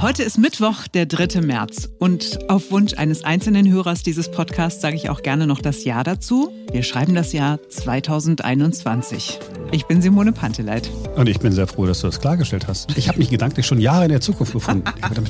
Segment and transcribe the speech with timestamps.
[0.00, 1.40] Heute ist Mittwoch, der 3.
[1.40, 1.88] März.
[1.98, 6.04] Und auf Wunsch eines einzelnen Hörers dieses Podcasts sage ich auch gerne noch das Jahr
[6.04, 6.52] dazu.
[6.70, 9.40] Wir schreiben das Jahr 2021.
[9.72, 10.88] Ich bin Simone Panteleit.
[11.16, 12.96] Und ich bin sehr froh, dass du das klargestellt hast.
[12.96, 14.84] Ich habe mich gedanklich schon Jahre in der Zukunft gefunden.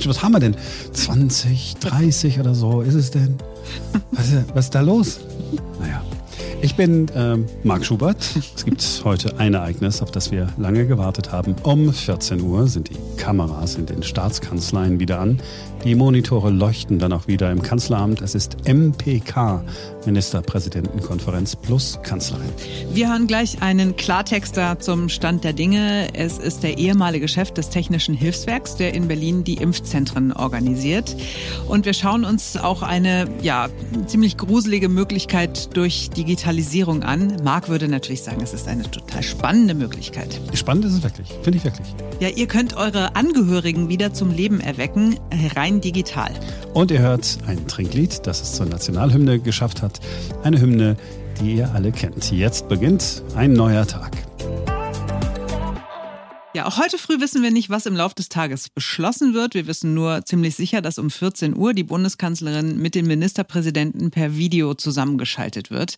[0.05, 0.55] was haben wir denn?
[0.93, 3.39] 20, 30 oder so ist es denn?
[4.11, 5.19] Was ist, was ist da los?
[5.79, 6.03] Naja.
[6.61, 8.17] Ich bin ähm, Marc Schubert.
[8.55, 11.55] Es gibt heute ein Ereignis, auf das wir lange gewartet haben.
[11.63, 15.39] Um 14 Uhr sind die Kameras in den Staatskanzleien wieder an.
[15.85, 18.21] Die Monitore leuchten dann auch wieder im Kanzleramt.
[18.21, 19.63] Es ist MPK,
[20.05, 22.49] Ministerpräsidentenkonferenz plus Kanzlerin.
[22.93, 26.09] Wir hören gleich einen Klartexter zum Stand der Dinge.
[26.13, 31.15] Es ist der ehemalige Chef des Technischen Hilfswerks, der in Berlin die Impfzentren organisiert.
[31.69, 33.69] Und wir schauen uns auch eine ja,
[34.05, 37.37] ziemlich gruselige Möglichkeit durch Digitalisierung an.
[37.43, 40.41] Marc würde natürlich sagen, es ist eine total spannende Möglichkeit.
[40.53, 41.87] Spannend ist es wirklich, finde ich wirklich.
[42.19, 45.17] Ja, ihr könnt eure Angehörigen wieder zum Leben erwecken,
[45.55, 46.31] rein digital.
[46.73, 49.99] Und ihr hört ein Trinklied, das es zur Nationalhymne geschafft hat.
[50.41, 50.97] Eine Hymne,
[51.39, 52.31] die ihr alle kennt.
[52.31, 54.11] Jetzt beginnt ein neuer Tag.
[56.55, 59.53] Ja, auch heute früh wissen wir nicht, was im Laufe des Tages beschlossen wird.
[59.53, 64.35] Wir wissen nur ziemlich sicher, dass um 14 Uhr die Bundeskanzlerin mit den Ministerpräsidenten per
[64.35, 65.93] Video zusammengeschaltet wird.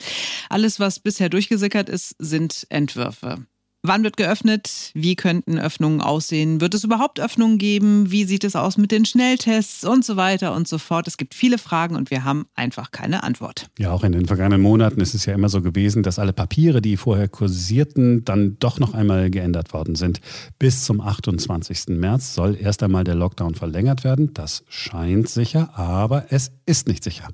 [0.50, 3.46] Alles, was bisher durchgesickert ist, sind Entwürfe.
[3.84, 4.92] Wann wird geöffnet?
[4.94, 6.62] Wie könnten Öffnungen aussehen?
[6.62, 8.12] Wird es überhaupt Öffnungen geben?
[8.12, 11.08] Wie sieht es aus mit den Schnelltests und so weiter und so fort?
[11.08, 13.72] Es gibt viele Fragen und wir haben einfach keine Antwort.
[13.80, 16.80] Ja, auch in den vergangenen Monaten ist es ja immer so gewesen, dass alle Papiere,
[16.80, 20.22] die vorher kursierten, dann doch noch einmal geändert worden sind.
[20.60, 21.98] Bis zum 28.
[21.98, 24.32] März soll erst einmal der Lockdown verlängert werden.
[24.36, 27.30] Das scheint sicher, aber es ist nicht sicher.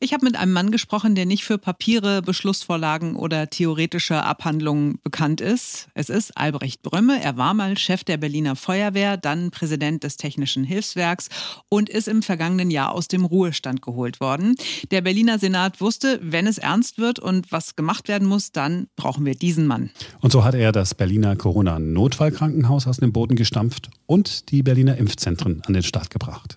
[0.00, 5.40] Ich habe mit einem Mann gesprochen, der nicht für Papiere, Beschlussvorlagen oder theoretische Abhandlungen bekannt
[5.40, 5.88] ist.
[5.94, 7.20] Es ist Albrecht Brömme.
[7.20, 11.28] Er war mal Chef der Berliner Feuerwehr, dann Präsident des Technischen Hilfswerks
[11.68, 14.54] und ist im vergangenen Jahr aus dem Ruhestand geholt worden.
[14.90, 19.26] Der Berliner Senat wusste, wenn es ernst wird und was gemacht werden muss, dann brauchen
[19.26, 19.90] wir diesen Mann.
[20.20, 25.62] Und so hat er das Berliner Corona-Notfallkrankenhaus aus dem Boden gestampft und die Berliner Impfzentren
[25.66, 26.56] an den Start gebracht.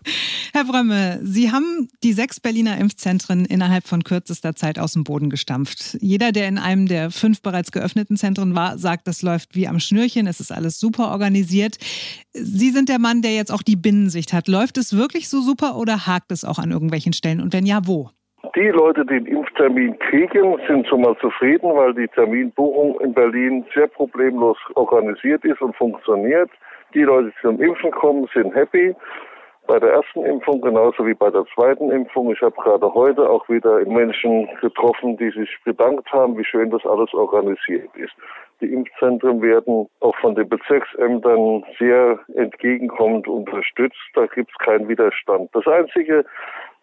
[0.53, 5.29] Herr Brömme, Sie haben die sechs Berliner Impfzentren innerhalb von kürzester Zeit aus dem Boden
[5.29, 5.97] gestampft.
[6.01, 9.79] Jeder, der in einem der fünf bereits geöffneten Zentren war, sagt, das läuft wie am
[9.79, 11.77] Schnürchen, es ist alles super organisiert.
[12.33, 14.47] Sie sind der Mann, der jetzt auch die Binnensicht hat.
[14.47, 17.39] Läuft es wirklich so super oder hakt es auch an irgendwelchen Stellen?
[17.39, 18.09] Und wenn ja, wo?
[18.55, 23.63] Die Leute, die den Impftermin kriegen, sind schon mal zufrieden, weil die Terminbuchung in Berlin
[23.73, 26.49] sehr problemlos organisiert ist und funktioniert.
[26.93, 28.95] Die Leute, die zum Impfen kommen, sind happy
[29.67, 32.31] bei der ersten Impfung genauso wie bei der zweiten Impfung.
[32.31, 36.85] Ich habe gerade heute auch wieder Menschen getroffen, die sich bedankt haben, wie schön das
[36.85, 38.13] alles organisiert ist.
[38.61, 43.97] Die Impfzentren werden auch von den Bezirksämtern sehr entgegenkommend unterstützt.
[44.13, 45.49] Da gibt es keinen Widerstand.
[45.53, 46.25] Das Einzige,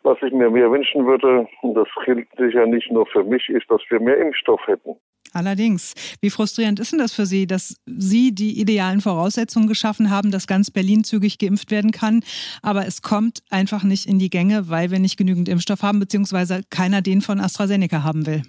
[0.02, 3.70] was ich mir mehr wünschen würde, und das gilt sicher nicht nur für mich, ist,
[3.70, 4.96] dass wir mehr Impfstoff hätten.
[5.34, 5.94] Allerdings.
[6.22, 10.46] Wie frustrierend ist denn das für Sie, dass Sie die idealen Voraussetzungen geschaffen haben, dass
[10.46, 12.22] ganz Berlin zügig geimpft werden kann,
[12.62, 16.62] aber es kommt einfach nicht in die Gänge, weil wir nicht genügend Impfstoff haben, beziehungsweise
[16.70, 18.42] keiner den von AstraZeneca haben will?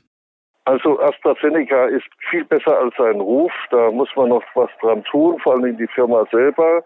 [0.66, 3.52] Also AstraZeneca ist viel besser als sein Ruf.
[3.72, 6.84] Da muss man noch was dran tun, vor allem die Firma selber.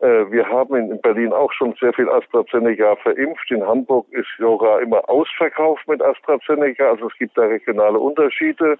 [0.00, 3.50] Äh, wir haben in Berlin auch schon sehr viel AstraZeneca verimpft.
[3.50, 6.90] In Hamburg ist sogar immer ausverkauft mit AstraZeneca.
[6.90, 8.78] Also es gibt da regionale Unterschiede.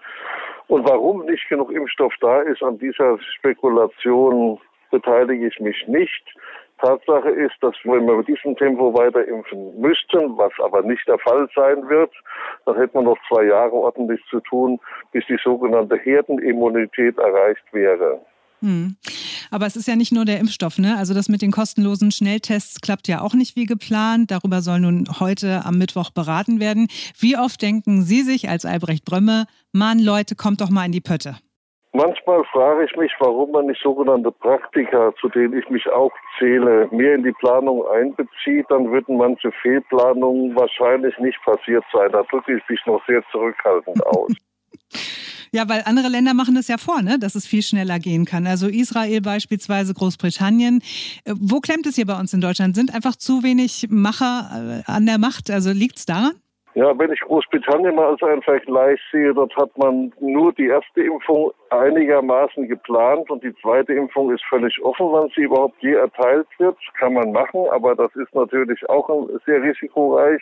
[0.69, 4.59] Und warum nicht genug Impfstoff da ist, an dieser Spekulation
[4.91, 6.25] beteilige ich mich nicht.
[6.81, 11.19] Tatsache ist, dass wenn wir mit diesem Tempo weiter impfen müssten, was aber nicht der
[11.19, 12.13] Fall sein wird,
[12.67, 14.79] dann hätte man noch zwei Jahre ordentlich zu tun,
[15.13, 18.21] bis die sogenannte Herdenimmunität erreicht wäre.
[18.61, 18.97] Hm.
[19.51, 20.97] Aber es ist ja nicht nur der Impfstoff, ne?
[20.97, 24.31] Also das mit den kostenlosen Schnelltests klappt ja auch nicht wie geplant.
[24.31, 26.89] Darüber soll nun heute am Mittwoch beraten werden.
[27.19, 31.01] Wie oft denken Sie sich als Albrecht Brömme, Mann, Leute, kommt doch mal in die
[31.01, 31.37] Pötte?
[31.93, 36.87] Manchmal frage ich mich, warum man nicht sogenannte Praktiker, zu denen ich mich auch zähle,
[36.91, 38.67] mehr in die Planung einbezieht.
[38.69, 42.13] Dann würden manche Fehlplanungen wahrscheinlich nicht passiert sein.
[42.13, 44.33] Da drücke ich mich noch sehr zurückhaltend aus.
[45.53, 47.19] Ja, weil andere Länder machen es ja vor, ne?
[47.19, 48.47] dass es viel schneller gehen kann.
[48.47, 50.83] Also Israel beispielsweise, Großbritannien.
[51.25, 52.77] Äh, wo klemmt es hier bei uns in Deutschland?
[52.77, 55.51] Sind einfach zu wenig Macher äh, an der Macht?
[55.51, 56.33] Also liegt es daran?
[56.75, 61.03] Ja, wenn ich Großbritannien mal als einen Vergleich sehe, dort hat man nur die erste
[61.03, 66.47] Impfung einigermaßen geplant und die zweite Impfung ist völlig offen, wann sie überhaupt je erteilt
[66.59, 66.77] wird.
[66.99, 69.09] Kann man machen, aber das ist natürlich auch
[69.45, 70.41] sehr risikoreich.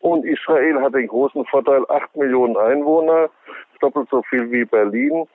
[0.00, 3.30] Und Israel hat den großen Vorteil, acht Millionen Einwohner,
[3.80, 5.26] doppelt so viel wie Berlin.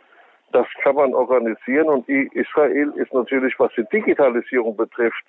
[0.51, 5.23] Das kann man organisieren und Israel ist natürlich, was die Digitalisierung betrifft,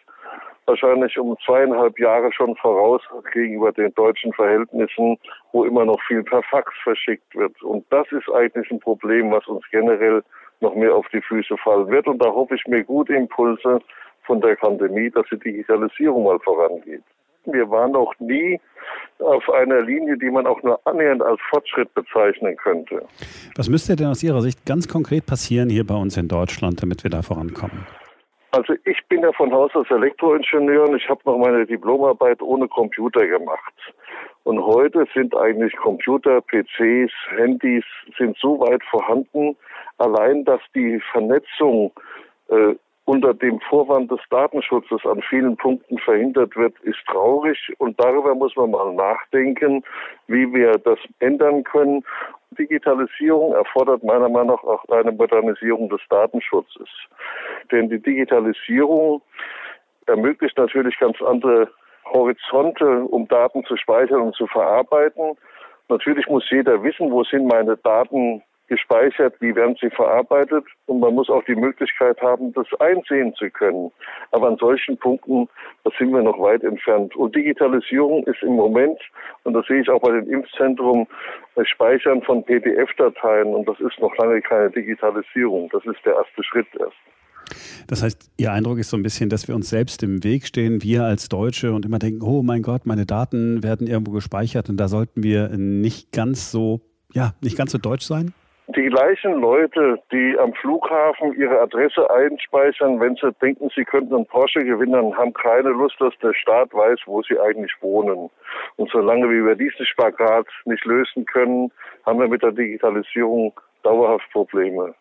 [0.66, 3.02] wahrscheinlich um zweieinhalb Jahre schon voraus
[3.32, 5.18] gegenüber den deutschen Verhältnissen,
[5.52, 7.60] wo immer noch viel per Fax verschickt wird.
[7.62, 10.22] Und das ist eigentlich ein Problem, was uns generell
[10.60, 12.06] noch mehr auf die Füße fallen wird.
[12.06, 13.80] Und da hoffe ich mir gute Impulse
[14.22, 17.02] von der Pandemie, dass die Digitalisierung mal vorangeht.
[17.46, 18.60] Wir waren noch nie
[19.18, 23.02] auf einer Linie, die man auch nur annähernd als Fortschritt bezeichnen könnte.
[23.56, 27.02] Was müsste denn aus Ihrer Sicht ganz konkret passieren hier bei uns in Deutschland, damit
[27.04, 27.86] wir da vorankommen?
[28.52, 32.68] Also ich bin ja von Haus aus Elektroingenieur und ich habe noch meine Diplomarbeit ohne
[32.68, 33.74] Computer gemacht.
[34.44, 37.84] Und heute sind eigentlich Computer, PCs, Handys
[38.16, 39.56] sind so weit vorhanden,
[39.98, 41.92] allein dass die Vernetzung
[42.48, 42.74] äh,
[43.06, 47.72] unter dem Vorwand des Datenschutzes an vielen Punkten verhindert wird, ist traurig.
[47.78, 49.84] Und darüber muss man mal nachdenken,
[50.26, 52.04] wie wir das ändern können.
[52.58, 56.88] Digitalisierung erfordert meiner Meinung nach auch eine Modernisierung des Datenschutzes.
[57.70, 59.22] Denn die Digitalisierung
[60.06, 61.70] ermöglicht natürlich ganz andere
[62.06, 65.36] Horizonte, um Daten zu speichern und zu verarbeiten.
[65.88, 71.14] Natürlich muss jeder wissen, wo sind meine Daten gespeichert, wie werden sie verarbeitet und man
[71.14, 73.90] muss auch die Möglichkeit haben, das einsehen zu können.
[74.32, 75.48] Aber an solchen Punkten,
[75.84, 77.14] da sind wir noch weit entfernt.
[77.16, 78.98] Und Digitalisierung ist im Moment,
[79.44, 81.06] und das sehe ich auch bei den Impfzentren,
[81.54, 85.68] das Speichern von PDF-Dateien und das ist noch lange keine Digitalisierung.
[85.72, 86.96] Das ist der erste Schritt erst.
[87.86, 90.82] Das heißt, Ihr Eindruck ist so ein bisschen, dass wir uns selbst im Weg stehen,
[90.82, 94.76] wir als Deutsche, und immer denken, oh mein Gott, meine Daten werden irgendwo gespeichert und
[94.76, 96.80] da sollten wir nicht ganz so,
[97.12, 98.34] ja, nicht ganz so deutsch sein?
[98.68, 104.26] Die gleichen Leute, die am Flughafen ihre Adresse einspeichern, wenn sie denken, sie könnten einen
[104.26, 108.28] Porsche gewinnen, haben keine Lust, dass der Staat weiß, wo sie eigentlich wohnen.
[108.74, 111.70] Und solange wir diesen Spagat nicht lösen können,
[112.04, 113.52] haben wir mit der Digitalisierung
[113.84, 114.94] dauerhaft Probleme.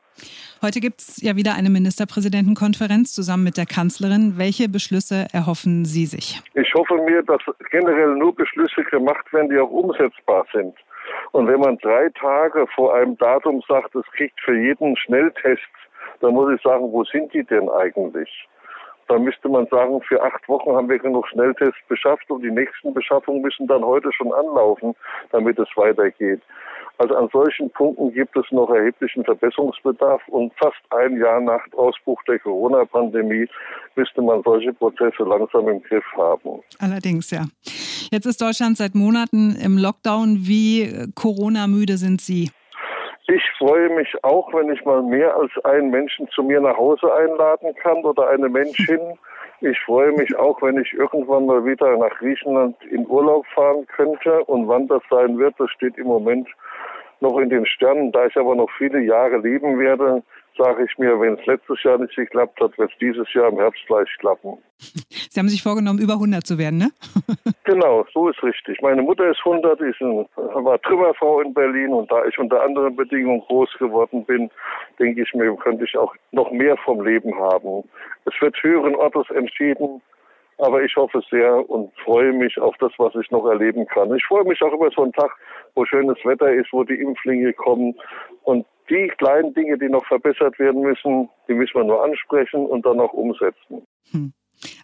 [0.62, 4.38] Heute gibt es ja wieder eine Ministerpräsidentenkonferenz zusammen mit der Kanzlerin.
[4.38, 6.41] Welche Beschlüsse erhoffen Sie sich?
[6.53, 7.41] Ich hoffe mir, dass
[7.71, 10.75] generell nur Beschlüsse gemacht werden, die auch umsetzbar sind.
[11.31, 15.62] Und wenn man drei Tage vor einem Datum sagt, es kriegt für jeden Schnelltest,
[16.22, 18.48] dann muss ich sagen, wo sind die denn eigentlich?
[19.07, 22.94] Da müsste man sagen, für acht Wochen haben wir genug Schnelltests beschafft und die nächsten
[22.94, 24.96] Beschaffungen müssen dann heute schon anlaufen,
[25.31, 26.42] damit es weitergeht.
[26.98, 32.22] Also an solchen Punkten gibt es noch erheblichen Verbesserungsbedarf und fast ein Jahr nach Ausbruch
[32.24, 33.48] der Corona-Pandemie
[33.96, 36.62] müsste man solche Prozesse langsam im Griff haben.
[36.80, 37.46] Allerdings, ja.
[38.12, 40.48] Jetzt ist Deutschland seit Monaten im Lockdown.
[40.48, 42.50] Wie Corona-müde sind Sie?
[43.27, 47.12] Ich freue mich auch, wenn ich mal mehr als einen Menschen zu mir nach Hause
[47.12, 49.00] einladen kann oder eine Menschin.
[49.62, 54.44] Ich freue mich auch, wenn ich irgendwann mal wieder nach Griechenland in Urlaub fahren könnte.
[54.44, 56.50] Und wann das sein wird, das steht im Moment
[57.22, 58.12] noch in den Sternen.
[58.12, 60.22] Da ich aber noch viele Jahre leben werde,
[60.57, 63.57] sage ich mir, wenn es letztes Jahr nicht geklappt hat, wird es dieses Jahr im
[63.57, 64.57] Herbst gleich klappen.
[65.30, 66.90] Sie haben sich vorgenommen, über 100 zu werden, ne?
[67.63, 68.81] genau, so ist richtig.
[68.81, 72.96] Meine Mutter ist 100, ist ein, war Trümmerfrau in Berlin und da ich unter anderen
[72.96, 74.50] Bedingungen groß geworden bin,
[75.00, 77.84] denke ich mir, könnte ich auch noch mehr vom Leben haben.
[78.25, 80.01] Es wird höheren Ortes entschieden,
[80.57, 84.13] aber ich hoffe sehr und freue mich auf das, was ich noch erleben kann.
[84.16, 85.31] Ich freue mich auch über so einen Tag,
[85.75, 87.96] wo schönes Wetter ist, wo die Impflinge kommen
[88.44, 92.86] und die kleinen Dinge, die noch verbessert werden müssen, die müssen wir nur ansprechen und
[92.86, 93.86] dann auch umsetzen.
[94.12, 94.34] Hm.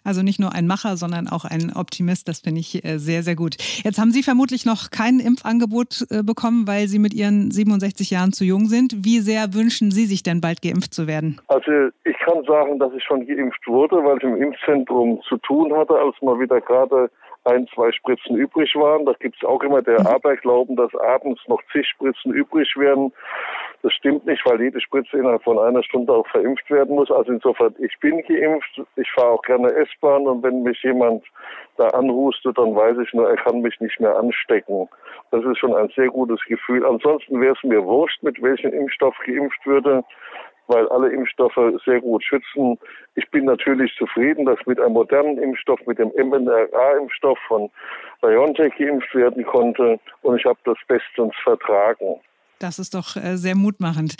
[0.04, 2.28] Also nicht nur ein Macher, sondern auch ein Optimist.
[2.28, 3.56] Das finde ich äh, sehr, sehr gut.
[3.84, 8.32] Jetzt haben Sie vermutlich noch kein Impfangebot äh, bekommen, weil Sie mit Ihren 67 Jahren
[8.32, 9.04] zu jung sind.
[9.04, 11.40] Wie sehr wünschen Sie sich denn bald geimpft zu werden?
[11.48, 11.70] Also
[12.04, 15.94] ich kann sagen, dass ich schon geimpft wurde, weil ich im Impfzentrum zu tun hatte,
[15.94, 17.10] als mal wieder gerade
[17.44, 19.04] ein, zwei Spritzen übrig waren.
[19.04, 20.06] Da gibt es auch immer der mhm.
[20.06, 23.12] Aberglauben, dass abends noch zig Spritzen übrig werden.
[23.82, 27.10] Das stimmt nicht, weil jede Spritze innerhalb von einer Stunde auch verimpft werden muss.
[27.10, 28.80] Also insofern, ich bin geimpft.
[28.94, 31.24] Ich fahre auch gerne S-Bahn und wenn mich jemand
[31.76, 34.88] da anhustet, dann weiß ich nur, er kann mich nicht mehr anstecken.
[35.32, 36.86] Das ist schon ein sehr gutes Gefühl.
[36.86, 40.04] Ansonsten wäre es mir wurscht, mit welchem Impfstoff geimpft würde
[40.68, 42.78] weil alle Impfstoffe sehr gut schützen.
[43.14, 47.70] Ich bin natürlich zufrieden, dass mit einem modernen Impfstoff, mit dem mRNA-Impfstoff von
[48.22, 52.20] BioNTech geimpft werden konnte und ich habe das bestens vertragen.
[52.62, 54.14] Das ist doch äh, sehr mutmachend.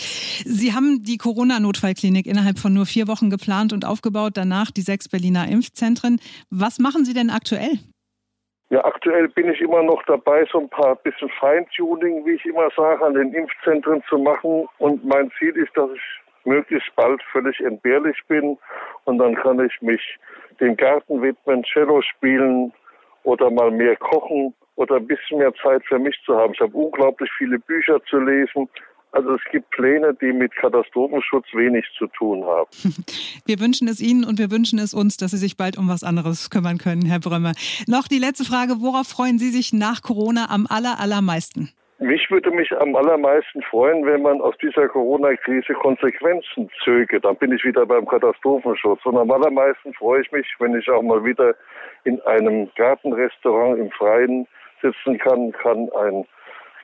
[0.45, 5.09] Sie haben die Corona-Notfallklinik innerhalb von nur vier Wochen geplant und aufgebaut, danach die sechs
[5.09, 6.19] Berliner Impfzentren.
[6.51, 7.79] Was machen Sie denn aktuell?
[8.71, 12.69] Ja, aktuell bin ich immer noch dabei, so ein paar bisschen Feintuning, wie ich immer
[12.77, 14.67] sage, an den Impfzentren zu machen.
[14.79, 18.59] Und mein Ziel ist, dass ich möglichst bald völlig entbehrlich bin
[19.05, 20.01] und dann kann ich mich
[20.59, 22.73] dem Garten widmen, Cello spielen
[23.25, 26.55] oder mal mehr kochen oder ein bisschen mehr Zeit für mich zu haben.
[26.55, 28.69] Ich habe unglaublich viele Bücher zu lesen,
[29.13, 32.71] Also es gibt Pläne, die mit Katastrophenschutz wenig zu tun haben.
[33.45, 36.03] Wir wünschen es Ihnen und wir wünschen es uns, dass Sie sich bald um was
[36.03, 37.53] anderes kümmern können, Herr Brömme.
[37.87, 41.71] Noch die letzte Frage, worauf freuen Sie sich nach Corona am aller, allermeisten?
[42.03, 47.21] Mich würde mich am allermeisten freuen, wenn man aus dieser Corona-Krise Konsequenzen zöge.
[47.21, 49.07] Dann bin ich wieder beim Katastrophenschutz.
[49.07, 51.55] Und am allermeisten freue ich mich, wenn ich auch mal wieder
[52.03, 54.49] in einem Gartenrestaurant im Freien
[54.83, 56.25] sitzen kann, kann ein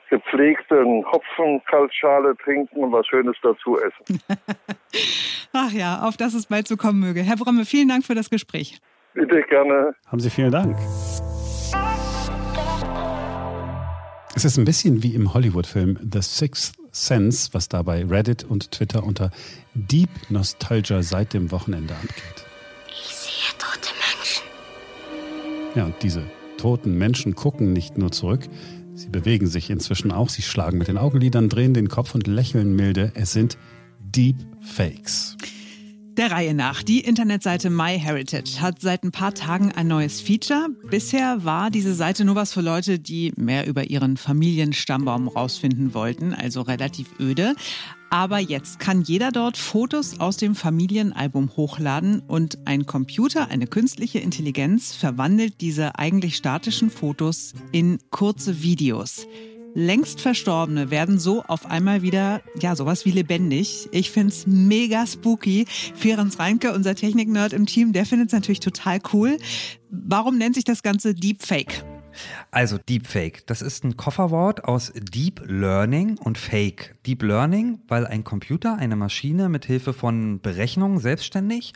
[0.08, 4.22] gepflegten Hopfenkaltschale trinken und was Schönes dazu essen.
[5.52, 7.22] Ach ja, auf das es bald so kommen möge.
[7.22, 8.80] Herr Bromme, vielen Dank für das Gespräch.
[9.14, 9.94] Bitte gerne.
[10.06, 10.76] Haben Sie vielen Dank.
[14.38, 18.70] Es ist ein bisschen wie im Hollywood-Film The Sixth Sense, was da bei Reddit und
[18.70, 19.32] Twitter unter
[19.74, 22.46] Deep Nostalgia seit dem Wochenende abgeht.
[22.86, 24.44] Ich sehe tote Menschen.
[25.74, 26.22] Ja, und diese
[26.56, 28.48] toten Menschen gucken nicht nur zurück,
[28.94, 32.76] sie bewegen sich inzwischen auch, sie schlagen mit den Augenlidern, drehen den Kopf und lächeln
[32.76, 33.10] milde.
[33.16, 33.58] Es sind
[33.98, 35.36] Deep Fakes.
[36.18, 36.82] Der Reihe nach.
[36.82, 40.66] Die Internetseite MyHeritage hat seit ein paar Tagen ein neues Feature.
[40.90, 46.34] Bisher war diese Seite nur was für Leute, die mehr über ihren Familienstammbaum rausfinden wollten,
[46.34, 47.54] also relativ öde.
[48.10, 54.18] Aber jetzt kann jeder dort Fotos aus dem Familienalbum hochladen und ein Computer, eine künstliche
[54.18, 59.28] Intelligenz, verwandelt diese eigentlich statischen Fotos in kurze Videos.
[59.78, 63.88] Längst Verstorbene werden so auf einmal wieder, ja, sowas wie lebendig.
[63.92, 65.66] Ich find's mega spooky.
[65.94, 69.38] Ferenc Reinke, unser Technik-Nerd im Team, der findet's natürlich total cool.
[69.88, 71.84] Warum nennt sich das Ganze Deepfake?
[72.50, 76.96] Also Deepfake, das ist ein Kofferwort aus Deep Learning und Fake.
[77.06, 81.72] Deep Learning, weil ein Computer, eine Maschine mit Hilfe von Berechnungen selbstständig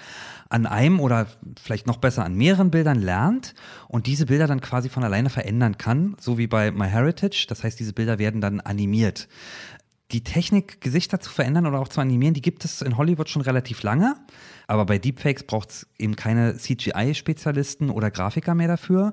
[0.49, 1.27] an einem oder
[1.63, 3.55] vielleicht noch besser an mehreren Bildern lernt
[3.89, 7.47] und diese Bilder dann quasi von alleine verändern kann, so wie bei MyHeritage.
[7.49, 9.29] Das heißt, diese Bilder werden dann animiert
[10.13, 13.43] die Technik, Gesichter zu verändern oder auch zu animieren, die gibt es in Hollywood schon
[13.43, 14.17] relativ lange.
[14.67, 19.13] Aber bei Deepfakes braucht es eben keine CGI-Spezialisten oder Grafiker mehr dafür.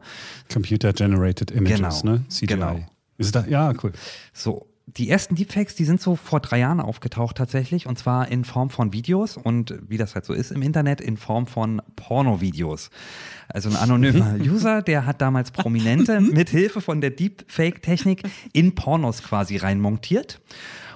[0.52, 2.16] Computer-Generated Images, genau.
[2.16, 2.26] ne?
[2.30, 2.48] CGI.
[2.48, 2.80] Genau.
[3.18, 3.92] Ist da, ja, cool.
[4.34, 8.44] So, die ersten Deepfakes, die sind so vor drei Jahren aufgetaucht tatsächlich und zwar in
[8.44, 12.90] Form von Videos und wie das halt so ist im Internet, in Form von Porno-Videos.
[13.48, 19.24] Also ein anonymer User, der hat damals Prominente mit Hilfe von der Deepfake-Technik in Pornos
[19.24, 20.42] quasi reinmontiert.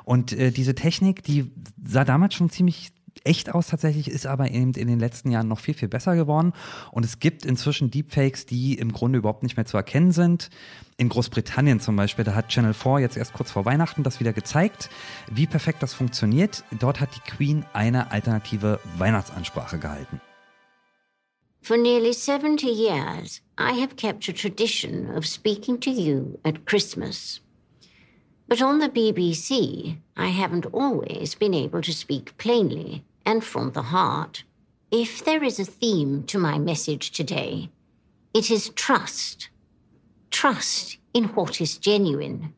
[0.05, 1.51] Und äh, diese Technik, die
[1.83, 2.91] sah damals schon ziemlich
[3.23, 6.53] echt aus tatsächlich, ist aber eben in den letzten Jahren noch viel, viel besser geworden.
[6.91, 10.49] Und es gibt inzwischen Deepfakes, die im Grunde überhaupt nicht mehr zu erkennen sind.
[10.97, 14.33] In Großbritannien zum Beispiel, da hat Channel 4 jetzt erst kurz vor Weihnachten das wieder
[14.33, 14.89] gezeigt,
[15.31, 16.63] wie perfekt das funktioniert.
[16.79, 20.21] Dort hat die Queen eine alternative Weihnachtsansprache gehalten.
[21.61, 27.39] For nearly 70 years, I have kept a tradition of speaking to you at Christmas.
[28.53, 33.81] But on the BBC, I haven't always been able to speak plainly and from the
[33.81, 34.43] heart.
[34.91, 37.71] If there is a theme to my message today,
[38.31, 39.49] it is trust.
[40.29, 42.53] Trust in what is genuine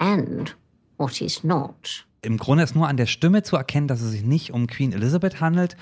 [0.00, 0.52] and
[0.96, 2.04] what is not.
[2.22, 4.92] Im Grunde ist nur an der Stimme zu erkennen, dass es sich nicht um Queen
[4.92, 5.76] Elizabeth handelt.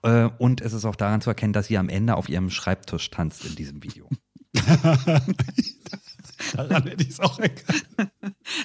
[0.00, 3.10] Äh, und es ist auch daran zu erkennen, dass sie am Ende auf ihrem Schreibtisch
[3.10, 4.08] tanzt in diesem Video.
[6.54, 7.86] Daran hätte ich es auch erkannt.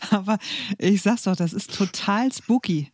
[0.09, 0.37] Aber
[0.77, 2.91] ich sag's doch, das ist total spooky.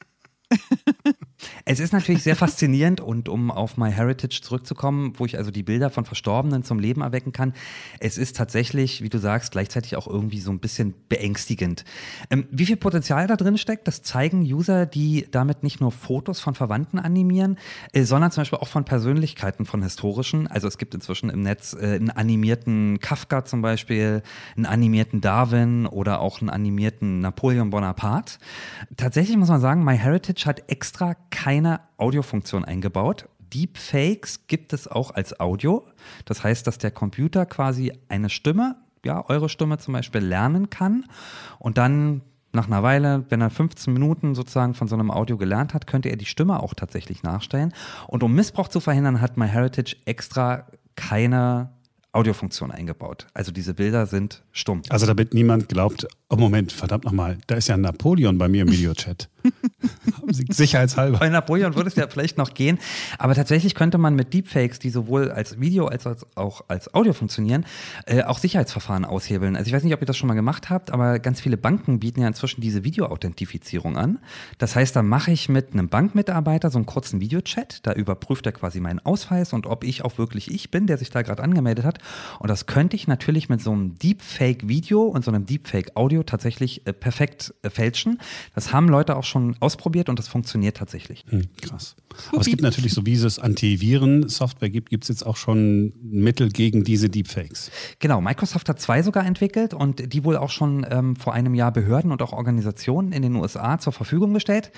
[1.65, 5.63] Es ist natürlich sehr faszinierend und um auf My Heritage zurückzukommen, wo ich also die
[5.63, 7.53] Bilder von Verstorbenen zum Leben erwecken kann,
[7.99, 11.83] es ist tatsächlich, wie du sagst, gleichzeitig auch irgendwie so ein bisschen beängstigend.
[12.29, 16.39] Ähm, wie viel Potenzial da drin steckt, das zeigen User, die damit nicht nur Fotos
[16.39, 17.57] von Verwandten animieren,
[17.93, 20.47] äh, sondern zum Beispiel auch von Persönlichkeiten von historischen.
[20.47, 24.21] Also es gibt inzwischen im Netz äh, einen animierten Kafka zum Beispiel,
[24.55, 28.37] einen animierten Darwin oder auch einen animierten Napoleon Bonaparte.
[28.97, 33.27] Tatsächlich muss man sagen, My Heritage hat extra keine Audiofunktion eingebaut.
[33.39, 35.87] Deepfakes gibt es auch als Audio.
[36.25, 38.75] Das heißt, dass der Computer quasi eine Stimme,
[39.05, 41.05] ja, eure Stimme zum Beispiel lernen kann
[41.59, 45.73] und dann nach einer Weile, wenn er 15 Minuten sozusagen von so einem Audio gelernt
[45.73, 47.73] hat, könnte er die Stimme auch tatsächlich nachstellen.
[48.07, 50.65] Und um Missbrauch zu verhindern, hat MyHeritage extra
[50.95, 51.69] keine
[52.13, 53.27] Audiofunktion eingebaut.
[53.33, 54.81] Also diese Bilder sind stumm.
[54.87, 58.71] Also damit niemand glaubt, oh Moment, verdammt nochmal, da ist ja Napoleon bei mir im
[58.71, 59.29] Videochat.
[60.29, 61.19] Sicherheitshalber.
[61.19, 62.79] Bei Napoleon würde es ja vielleicht noch gehen.
[63.17, 66.05] Aber tatsächlich könnte man mit Deepfakes, die sowohl als Video als
[66.35, 67.65] auch als Audio funktionieren,
[68.05, 69.55] äh, auch Sicherheitsverfahren aushebeln.
[69.55, 71.99] Also ich weiß nicht, ob ihr das schon mal gemacht habt, aber ganz viele Banken
[71.99, 74.19] bieten ja inzwischen diese Videoauthentifizierung an.
[74.57, 77.85] Das heißt, da mache ich mit einem Bankmitarbeiter so einen kurzen Videochat.
[77.85, 81.09] Da überprüft er quasi meinen Ausweis und ob ich auch wirklich ich bin, der sich
[81.09, 81.99] da gerade angemeldet hat.
[82.39, 86.93] Und das könnte ich natürlich mit so einem Deepfake-Video und so einem Deepfake-Audio tatsächlich äh,
[86.93, 88.19] perfekt äh, fälschen.
[88.53, 91.25] Das haben Leute auch schon ausprobiert und das funktioniert tatsächlich.
[91.29, 91.95] Hm, krass.
[92.31, 96.49] Aber es gibt natürlich, so wie es Antiviren-Software gibt, gibt es jetzt auch schon Mittel
[96.49, 97.71] gegen diese Deepfakes.
[97.99, 101.71] Genau, Microsoft hat zwei sogar entwickelt und die wohl auch schon ähm, vor einem Jahr
[101.71, 104.71] Behörden und auch Organisationen in den USA zur Verfügung gestellt.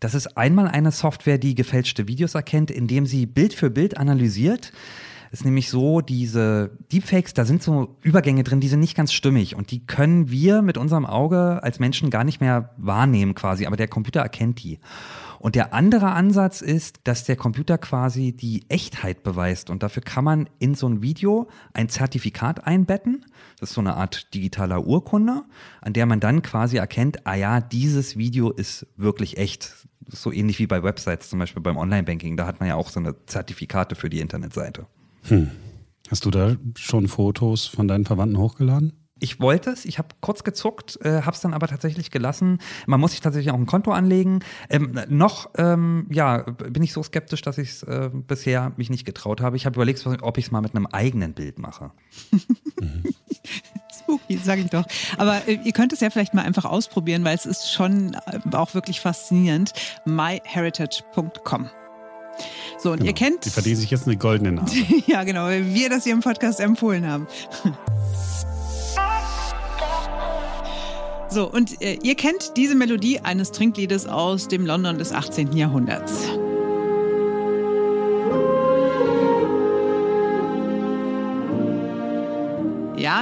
[0.00, 4.72] Das ist einmal eine Software, die gefälschte Videos erkennt, indem sie Bild für Bild analysiert
[5.30, 9.54] ist nämlich so, diese Deepfakes, da sind so Übergänge drin, die sind nicht ganz stimmig
[9.54, 13.76] und die können wir mit unserem Auge als Menschen gar nicht mehr wahrnehmen quasi, aber
[13.76, 14.80] der Computer erkennt die.
[15.40, 19.70] Und der andere Ansatz ist, dass der Computer quasi die Echtheit beweist.
[19.70, 23.24] Und dafür kann man in so ein Video ein Zertifikat einbetten.
[23.58, 25.44] Das ist so eine Art digitaler Urkunde,
[25.80, 29.86] an der man dann quasi erkennt, ah ja, dieses Video ist wirklich echt.
[30.08, 32.36] So ähnlich wie bei Websites, zum Beispiel beim Online-Banking.
[32.36, 34.86] Da hat man ja auch so eine Zertifikate für die Internetseite.
[35.24, 35.50] Hm.
[36.10, 38.92] Hast du da schon Fotos von deinen Verwandten hochgeladen?
[39.22, 42.58] Ich wollte es, ich habe kurz gezuckt, äh, habe es dann aber tatsächlich gelassen.
[42.86, 44.40] Man muss sich tatsächlich auch ein Konto anlegen.
[44.70, 49.04] Ähm, noch ähm, ja, bin ich so skeptisch, dass ich es äh, bisher mich nicht
[49.04, 49.56] getraut habe.
[49.56, 51.92] Ich habe überlegt, ob ich es mal mit einem eigenen Bild mache.
[54.00, 54.86] Spooky, sage ich doch.
[55.18, 58.56] Aber äh, ihr könnt es ja vielleicht mal einfach ausprobieren, weil es ist schon äh,
[58.56, 59.72] auch wirklich faszinierend.
[60.06, 61.68] myheritage.com.
[62.78, 63.08] So, und genau.
[63.08, 63.44] ihr kennt.
[63.44, 64.76] Die verdienen sich jetzt eine goldene Nase.
[65.06, 67.26] ja, genau, weil wir das hier im Podcast empfohlen haben.
[71.32, 75.56] So, und äh, ihr kennt diese Melodie eines Trinkliedes aus dem London des 18.
[75.56, 76.24] Jahrhunderts.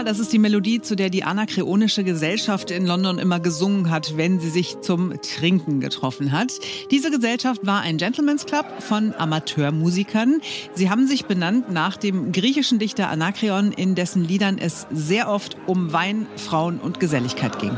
[0.05, 4.39] Das ist die Melodie, zu der die anakreonische Gesellschaft in London immer gesungen hat, wenn
[4.39, 6.53] sie sich zum Trinken getroffen hat.
[6.91, 10.41] Diese Gesellschaft war ein Gentleman's Club von Amateurmusikern.
[10.75, 15.57] Sie haben sich benannt nach dem griechischen Dichter Anakreon, in dessen Liedern es sehr oft
[15.67, 17.77] um Wein, Frauen und Geselligkeit ging.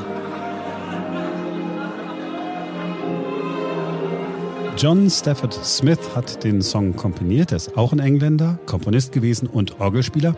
[4.77, 7.53] John Stafford Smith hat den Song komponiert.
[7.53, 10.37] Er ist auch ein Engländer, Komponist gewesen und Orgelspieler.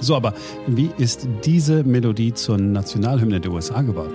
[0.00, 0.34] So, aber
[0.66, 4.14] wie ist diese Melodie zur Nationalhymne der USA geworden?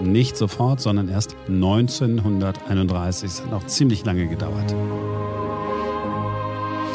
[0.00, 3.30] Nicht sofort, sondern erst 1931.
[3.30, 4.74] Es hat noch ziemlich lange gedauert.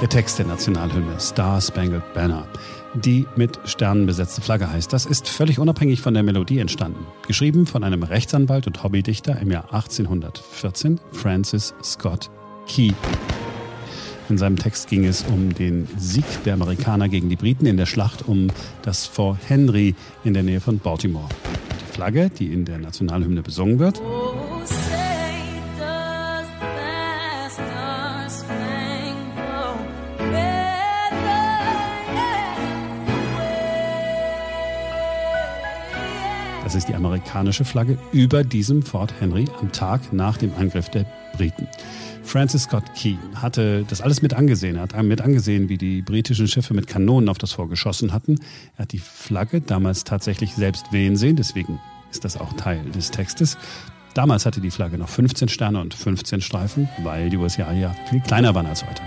[0.02, 2.48] Der Text der Nationalhymne Star Spangled Banner,
[2.94, 7.08] die mit Sternen besetzte Flagge heißt, das ist völlig unabhängig von der Melodie entstanden.
[7.28, 12.30] Geschrieben von einem Rechtsanwalt und Hobbydichter im Jahr 1814, Francis Scott
[12.68, 12.92] Key.
[14.30, 17.86] In seinem Text ging es um den Sieg der Amerikaner gegen die Briten in der
[17.86, 18.48] Schlacht um
[18.82, 21.30] das Fort Henry in der Nähe von Baltimore.
[21.82, 24.02] Die Flagge, die in der Nationalhymne besungen wird,
[36.64, 41.06] Das ist die amerikanische Flagge über diesem Fort Henry am Tag nach dem Angriff der
[41.38, 41.66] Briten.
[42.28, 44.76] Francis Scott Key hatte das alles mit angesehen.
[44.76, 48.36] Er hat mit angesehen, wie die britischen Schiffe mit Kanonen auf das Fort geschossen hatten.
[48.76, 51.80] Er hat die Flagge damals tatsächlich selbst wehen sehen, deswegen
[52.12, 53.58] ist das auch Teil des Textes.
[54.14, 58.20] Damals hatte die Flagge noch 15 Sterne und 15 Streifen, weil die USA ja viel
[58.20, 59.02] kleiner waren als heute.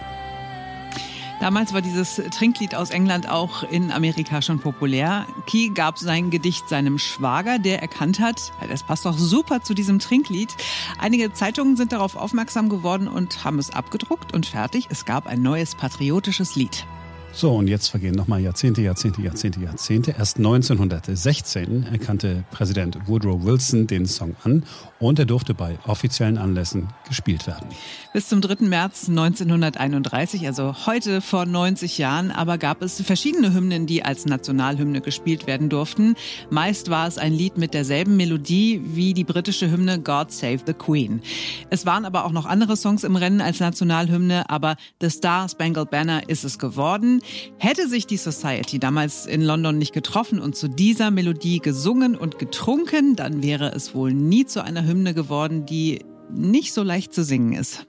[1.40, 5.26] Damals war dieses Trinklied aus England auch in Amerika schon populär.
[5.46, 10.00] Key gab sein Gedicht seinem Schwager, der erkannt hat, das passt doch super zu diesem
[10.00, 10.54] Trinklied.
[10.98, 14.88] Einige Zeitungen sind darauf aufmerksam geworden und haben es abgedruckt und fertig.
[14.90, 16.86] Es gab ein neues patriotisches Lied.
[17.32, 20.14] So, und jetzt vergehen nochmal Jahrzehnte, Jahrzehnte, Jahrzehnte, Jahrzehnte.
[20.18, 24.64] Erst 1916 erkannte Präsident Woodrow Wilson den Song an
[24.98, 27.68] und er durfte bei offiziellen Anlässen gespielt werden.
[28.12, 28.66] Bis zum 3.
[28.66, 35.00] März 1931, also heute vor 90 Jahren, aber gab es verschiedene Hymnen, die als Nationalhymne
[35.00, 36.16] gespielt werden durften.
[36.50, 40.74] Meist war es ein Lied mit derselben Melodie wie die britische Hymne God Save the
[40.74, 41.22] Queen.
[41.70, 45.90] Es waren aber auch noch andere Songs im Rennen als Nationalhymne, aber The Star Spangled
[45.90, 47.19] Banner ist es geworden.
[47.58, 52.38] Hätte sich die Society damals in London nicht getroffen und zu dieser Melodie gesungen und
[52.38, 57.24] getrunken, dann wäre es wohl nie zu einer Hymne geworden, die nicht so leicht zu
[57.24, 57.86] singen ist.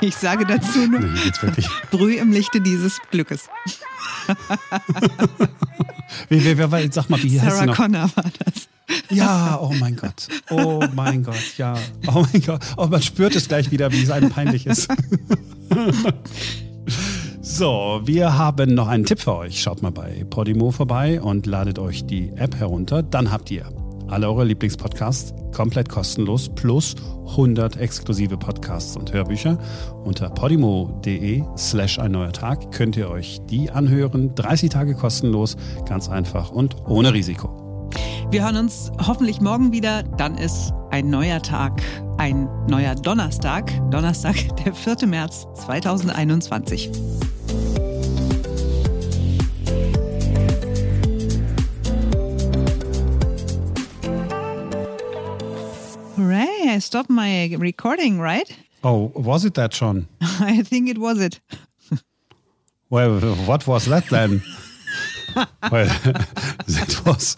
[0.00, 1.68] Ich sage dazu nur, Nee, jetzt wirklich.
[1.90, 3.48] Brüh im Lichte dieses Glückes.
[6.28, 7.76] Wer, wer, war- sag mal, wie heißt sie Sarah noch?
[7.76, 8.68] Connor war das.
[9.10, 10.28] Ja, oh mein Gott.
[10.50, 11.74] Oh mein Gott, ja.
[12.06, 12.60] Oh mein Gott.
[12.76, 14.88] Oh, man spürt es gleich wieder, wie es einem peinlich ist.
[17.44, 19.60] So, wir haben noch einen Tipp für euch.
[19.60, 23.02] Schaut mal bei Podimo vorbei und ladet euch die App herunter.
[23.02, 23.66] Dann habt ihr
[24.12, 26.94] alle eure Lieblingspodcasts komplett kostenlos plus
[27.30, 29.58] 100 exklusive Podcasts und Hörbücher.
[30.04, 34.34] Unter podimo.de slash ein neuer Tag könnt ihr euch die anhören.
[34.34, 35.56] 30 Tage kostenlos,
[35.88, 37.90] ganz einfach und ohne Risiko.
[38.30, 40.02] Wir hören uns hoffentlich morgen wieder.
[40.02, 41.82] Dann ist ein neuer Tag,
[42.18, 43.72] ein neuer Donnerstag.
[43.90, 45.06] Donnerstag, der 4.
[45.06, 46.90] März 2021.
[56.82, 58.50] Stopped my recording, right?
[58.82, 60.08] Oh, was it that, John?
[60.20, 61.38] I think it was it.
[62.90, 64.42] Well, what was that then?
[65.36, 67.36] well, that was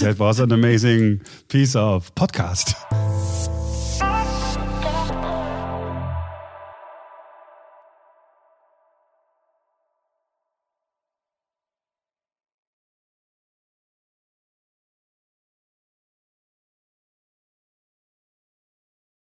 [0.00, 2.74] that was an amazing piece of podcast.